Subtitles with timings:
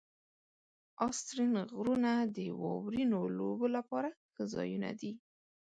[1.07, 5.11] آسټرین غرونه د واورینو لوبو لپاره ښه ځایونه دي.